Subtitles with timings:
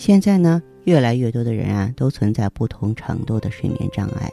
[0.00, 4.30] 现在呢，越来越多的人啊，都存在不同程度的睡眠障碍，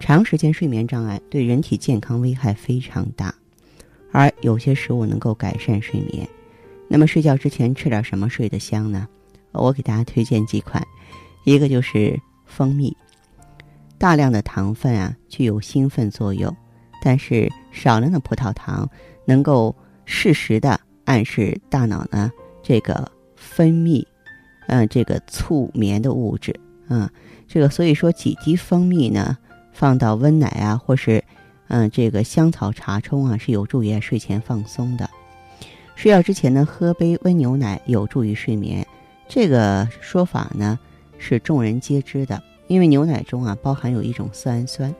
[0.00, 3.34] 长时间睡眠障碍对人体健康危害非常大，
[4.12, 6.26] 而有些食物能够改善睡眠。
[6.88, 9.06] 那么睡觉之前吃点什么睡得香呢？
[9.52, 10.82] 我给大家推荐几款，
[11.44, 12.96] 一个就是蜂蜜。
[13.98, 16.50] 大量的糖分啊具有兴奋作用，
[17.02, 18.88] 但是少量的葡萄糖
[19.26, 22.32] 能够适时的暗示大脑呢
[22.62, 24.02] 这个分泌，
[24.66, 26.54] 嗯，这个促眠的物质
[26.88, 27.10] 啊，
[27.46, 29.36] 这个所以说几滴蜂蜜呢
[29.72, 31.22] 放到温奶啊或是
[31.68, 35.08] 嗯这个香草茶冲啊是有助于睡前放松的。
[35.96, 38.84] 睡觉之前呢，喝杯温牛奶有助于睡眠，
[39.28, 40.78] 这个说法呢
[41.18, 42.42] 是众人皆知的。
[42.66, 44.92] 因为牛奶中啊包含有一种色氨酸，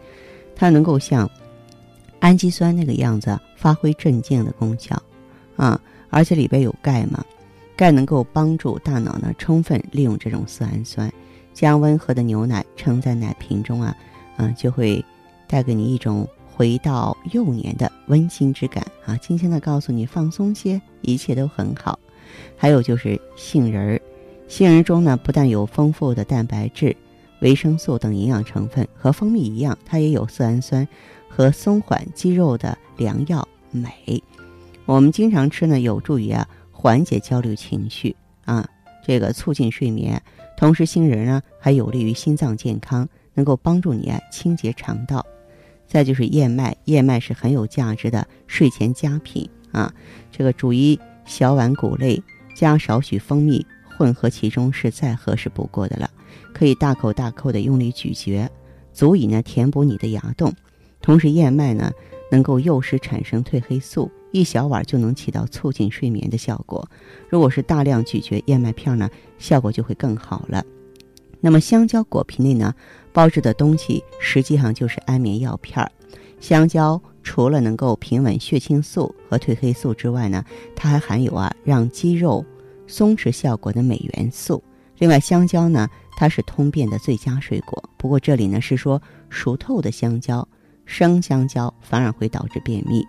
[0.54, 1.28] 它能够像
[2.20, 5.02] 氨基酸那个样子发挥镇静的功效
[5.56, 7.24] 啊，而且里边有钙嘛，
[7.76, 11.12] 钙能够帮助大脑呢充分利用这种色氨酸。
[11.52, 13.96] 将温和的牛奶盛在奶瓶中啊，
[14.38, 15.04] 嗯，就会
[15.46, 16.28] 带给你一种。
[16.56, 19.16] 回到幼年的温馨之感啊！
[19.16, 21.98] 轻轻的告诉你放松些，一切都很好。
[22.56, 24.00] 还有就是杏仁儿，
[24.46, 26.96] 杏仁中呢不但有丰富的蛋白质、
[27.40, 30.86] 维生素等营养成分，和蜂蜜一样，它也有色氨酸
[31.28, 34.22] 和松缓肌肉的良药镁。
[34.86, 36.48] 我们经常吃呢，有助于啊
[36.84, 38.68] 缓解焦虑情绪啊，
[39.02, 40.22] 这个促进睡眠。
[40.54, 45.24] 同时，杏仁呢还有利于心脏健康，能够帮助你啊清洁肠道。
[45.86, 49.90] 再就是燕麦，燕麦是很有价值的睡前佳品啊。
[50.30, 52.22] 这个煮一小碗谷类，
[52.54, 53.66] 加少许蜂蜜，
[53.96, 56.10] 混合其中是再合适不过的了。
[56.52, 58.46] 可以大口大口的用力咀嚼，
[58.92, 60.52] 足以呢填补你的牙洞。
[61.00, 61.90] 同时，燕麦呢
[62.30, 66.84] 能够诱使产生褪黑素，一小碗就能起到促进睡眠的效果。
[67.28, 69.08] 如果是大量咀嚼燕麦片呢，
[69.38, 70.64] 效果就会更好了。
[71.40, 72.74] 那么香蕉果皮内呢，
[73.12, 75.88] 包着的东西实际上就是安眠药片儿。
[76.40, 82.44] 香蕉除了能够平稳血清素和褪黑素之外呢，它还含有啊让肌肉
[82.88, 84.60] 松弛效果的镁元素。
[84.98, 87.80] 另外，香蕉呢，它是通便的最佳水果。
[87.96, 90.46] 不过这里呢是说熟透的香蕉，
[90.86, 93.06] 生香蕉反而会导致便秘。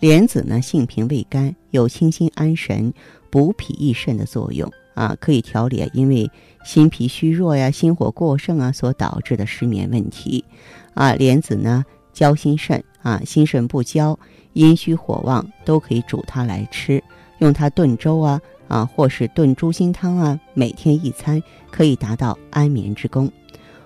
[0.00, 2.92] 莲子呢，性平味甘，有清心安神、
[3.30, 4.70] 补脾益肾的作用。
[4.94, 6.30] 啊，可以调理因为
[6.64, 10.42] 心脾虚弱呀、心火过盛啊所导致的失眠问题。
[10.94, 11.84] 啊，莲子呢，
[12.14, 14.18] 交心肾啊，心肾不交、
[14.54, 17.02] 阴虚火旺都可以煮它来吃，
[17.40, 23.30] 用它炖粥啊啊，或是炖猪心汤啊，每天一餐可以达到安眠之功。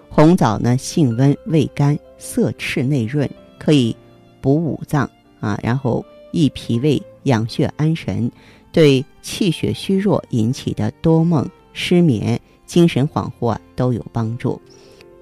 [0.08, 3.28] 红枣呢，性温味甘，色赤内润，
[3.58, 3.96] 可以
[4.40, 5.10] 补五脏
[5.40, 8.30] 啊，然后益脾胃、养血安神。
[8.72, 14.62] 对气血虚弱引起的多梦、失眠、精神恍惚啊都有帮助。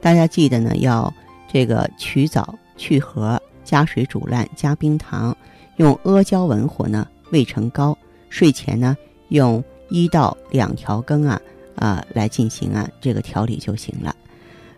[0.03, 1.11] 大家记得呢，要
[1.51, 5.35] 这个取枣去核，加水煮烂，加冰糖，
[5.77, 7.97] 用阿胶文火呢煨成膏。
[8.29, 8.95] 睡前呢
[9.29, 11.41] 用一到两条羹啊
[11.75, 14.15] 啊来进行啊这个调理就行了。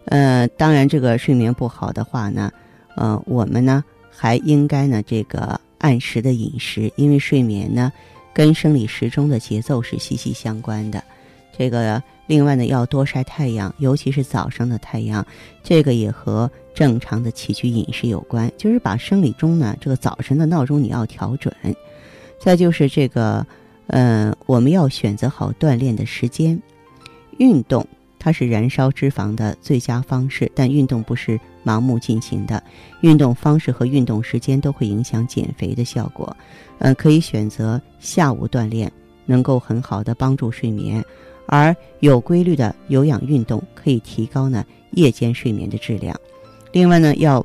[0.05, 2.53] 呃，当然这个睡眠不好的话呢，
[2.95, 7.93] 呃，我们呢还应该呢这个按时的饮食，因为睡眠呢。
[8.33, 11.03] 跟生理时钟的节奏是息息相关的，
[11.59, 15.27] 这个另外呢要多晒太阳，尤其是早上的太阳，
[15.65, 21.53] 这个也和正常的起居饮食有关，就是把生理钟呢这个早晨的闹钟你要调准。
[22.39, 23.45] 再就是这个，
[23.89, 26.59] 呃，我们要选择好锻炼的时间，
[27.39, 27.85] 运动。
[28.17, 32.63] 它是燃烧脂肪的最佳方式，但运动不是盲目进行的，
[33.01, 36.37] 运动方式和运动时间都会影响减肥的效果。
[36.79, 38.91] 嗯，可以选择下午锻炼，
[39.27, 41.05] 能够很好的帮助睡眠，
[41.47, 46.19] 而有规律的有氧运动可以提高呢夜间睡眠的质量。
[46.73, 47.45] 另外呢，要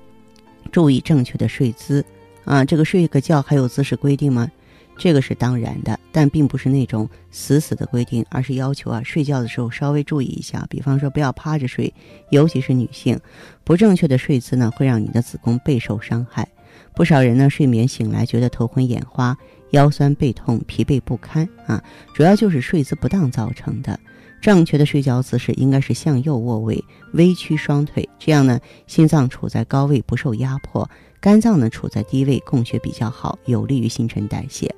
[0.72, 2.06] 注意正确的睡姿
[2.44, 4.50] 啊，这个睡个觉还有姿势规定吗？
[4.98, 11.94] 这个是当然的，但并不是那种死死的规定，而是要求啊，睡觉的时候稍微注意一下，比方说不要趴着睡，
[12.30, 13.20] 尤其是女性，
[13.64, 16.48] 不正确的睡姿呢，会让你的子宫备受伤害。
[16.94, 19.38] 不少人呢，睡眠醒来觉得头昏眼花，
[19.72, 21.84] 腰酸背痛、疲惫不堪啊，
[22.14, 24.00] 主要就是睡姿不当造成的。
[24.42, 26.84] 正确的睡觉姿势应该是向右卧位，
[27.14, 30.88] 微曲双腿，这样呢，心脏处在高位不受压迫，
[31.20, 34.74] 肝脏呢处在低位供血比较好，有利于新陈代谢。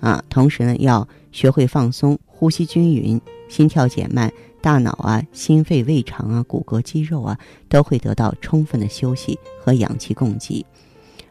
[0.00, 3.20] 啊，同时呢，要学会放松，呼吸均匀，
[3.50, 10.64] 心跳减慢，大脑啊、心肺、胃肠啊、骨骼、肌肉啊，都会得到充分的休息和氧气供给。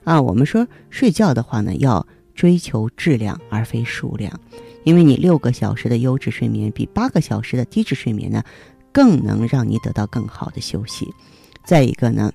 [0.03, 2.05] 啊，我们说睡觉的话呢，要
[2.35, 4.39] 追求质量而非数量。
[4.89, 8.43] 因为你六个小时的优质睡眠比八个小时的低质睡眠呢，
[8.91, 11.07] 更能让你得到更好的休息。
[11.63, 12.33] 再一个呢，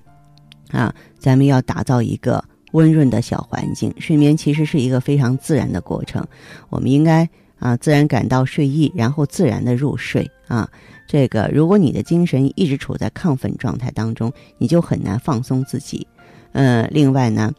[0.71, 2.41] 啊，咱们要打造一个
[2.71, 3.93] 温润的小环境。
[3.99, 6.25] 睡眠其实是一个非常自然的过程，
[6.69, 7.29] 我们应该
[7.59, 10.65] 啊自然感到睡意，然后自然的入睡啊。
[11.09, 16.07] 这个如果你的精神一直处在亢奋状态当中，你就很难放松自己。
[16.53, 17.51] 呃，另外呢，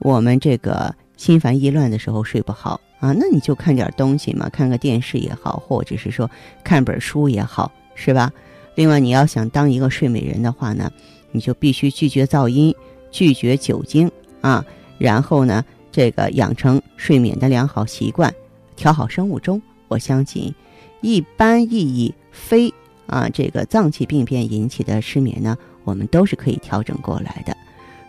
[0.00, 2.78] 我们这个心烦意乱的时候睡不好。
[3.02, 6.30] 啊，那你就看点东西嘛，看个电视也好，或者是说
[6.62, 8.32] 看本书也好，是吧？
[8.76, 10.88] 另外，你要想当一个睡美人的话呢，
[11.32, 12.72] 你就必须拒绝噪音，
[13.10, 14.08] 拒绝酒精
[14.40, 14.64] 啊，
[14.98, 18.32] 然后呢，这个养成睡眠的良好习惯，
[18.76, 19.60] 调好生物钟。
[19.88, 20.54] 我相信，
[21.00, 22.72] 一般意义非
[23.08, 27.56] 啊这个脏器病变引起的失眠呢，我们都是可以调整过来的。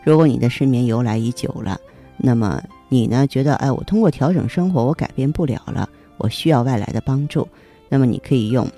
[0.03, 1.79] 如果你的失眠由来已久了，
[2.15, 2.61] 那么。
[2.93, 3.25] 你呢？
[3.25, 7.47] 觉得哎，我通过调整生活，我改变不了了，我需要外来的帮助。
[7.89, 8.69] 那么你可以用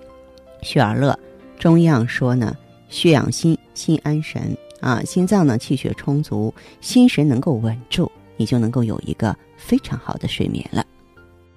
[0.62, 1.20] 血尔乐。
[1.60, 2.56] 中医上说呢，
[2.88, 10.86] 血养心，心安神啊，心脏呢气血充足，心神能够稳住，你就能够有一个非常好的睡眠了。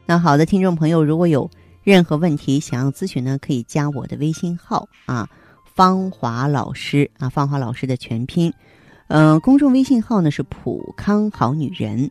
[0.05, 1.49] 那好的，听众朋友，如果有
[1.84, 5.28] 任何问题想要咨询呢，可以加我的微信号啊，
[5.75, 8.52] 芳华老师啊，芳华老师的全拼，
[9.06, 12.10] 嗯，公众微信号呢是普康好女人。